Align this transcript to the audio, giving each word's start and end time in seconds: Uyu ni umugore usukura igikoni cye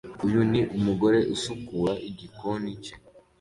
Uyu 0.25 0.41
ni 0.51 0.61
umugore 0.77 1.19
usukura 1.35 1.93
igikoni 2.09 2.69
cye 2.83 2.93